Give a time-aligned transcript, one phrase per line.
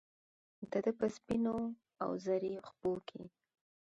[0.71, 3.23] دده په سپینواوزري څڼوکې